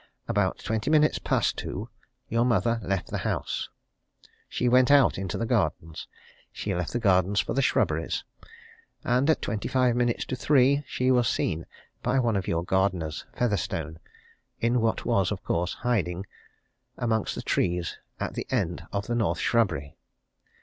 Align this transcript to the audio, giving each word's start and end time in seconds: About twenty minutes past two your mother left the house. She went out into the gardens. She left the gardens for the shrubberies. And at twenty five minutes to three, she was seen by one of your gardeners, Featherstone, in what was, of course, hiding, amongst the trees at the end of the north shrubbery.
About 0.27 0.57
twenty 0.57 0.89
minutes 0.89 1.19
past 1.19 1.57
two 1.57 1.87
your 2.27 2.43
mother 2.43 2.79
left 2.81 3.09
the 3.11 3.19
house. 3.19 3.69
She 4.49 4.67
went 4.67 4.89
out 4.89 5.19
into 5.19 5.37
the 5.37 5.45
gardens. 5.45 6.07
She 6.51 6.73
left 6.73 6.91
the 6.93 6.99
gardens 6.99 7.39
for 7.39 7.53
the 7.53 7.61
shrubberies. 7.61 8.23
And 9.03 9.29
at 9.29 9.43
twenty 9.43 9.67
five 9.67 9.95
minutes 9.95 10.25
to 10.25 10.35
three, 10.35 10.83
she 10.87 11.11
was 11.11 11.27
seen 11.27 11.67
by 12.01 12.17
one 12.17 12.35
of 12.35 12.47
your 12.47 12.63
gardeners, 12.63 13.25
Featherstone, 13.35 13.99
in 14.59 14.81
what 14.81 15.05
was, 15.05 15.31
of 15.31 15.43
course, 15.43 15.75
hiding, 15.75 16.25
amongst 16.97 17.35
the 17.35 17.43
trees 17.43 17.99
at 18.19 18.33
the 18.33 18.47
end 18.49 18.87
of 18.91 19.05
the 19.05 19.13
north 19.13 19.37
shrubbery. 19.37 19.97